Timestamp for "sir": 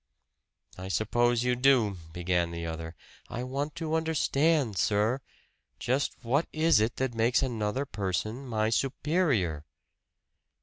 4.79-5.21